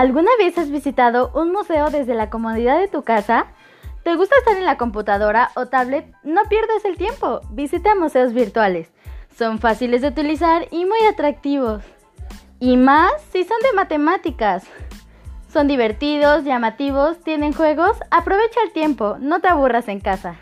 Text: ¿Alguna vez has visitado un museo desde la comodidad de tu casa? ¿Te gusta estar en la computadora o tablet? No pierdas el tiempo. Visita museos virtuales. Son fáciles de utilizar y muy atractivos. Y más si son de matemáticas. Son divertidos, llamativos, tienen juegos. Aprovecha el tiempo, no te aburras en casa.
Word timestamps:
¿Alguna 0.00 0.30
vez 0.38 0.56
has 0.56 0.70
visitado 0.70 1.30
un 1.34 1.52
museo 1.52 1.90
desde 1.90 2.14
la 2.14 2.30
comodidad 2.30 2.78
de 2.78 2.88
tu 2.88 3.02
casa? 3.02 3.48
¿Te 4.02 4.16
gusta 4.16 4.34
estar 4.38 4.56
en 4.56 4.64
la 4.64 4.78
computadora 4.78 5.50
o 5.56 5.66
tablet? 5.66 6.10
No 6.24 6.40
pierdas 6.48 6.86
el 6.86 6.96
tiempo. 6.96 7.42
Visita 7.50 7.94
museos 7.94 8.32
virtuales. 8.32 8.90
Son 9.36 9.58
fáciles 9.58 10.00
de 10.00 10.08
utilizar 10.08 10.68
y 10.70 10.86
muy 10.86 11.00
atractivos. 11.06 11.82
Y 12.60 12.78
más 12.78 13.12
si 13.30 13.44
son 13.44 13.58
de 13.60 13.76
matemáticas. 13.76 14.64
Son 15.52 15.68
divertidos, 15.68 16.44
llamativos, 16.44 17.20
tienen 17.22 17.52
juegos. 17.52 17.98
Aprovecha 18.10 18.60
el 18.64 18.72
tiempo, 18.72 19.18
no 19.20 19.40
te 19.40 19.48
aburras 19.48 19.86
en 19.88 20.00
casa. 20.00 20.36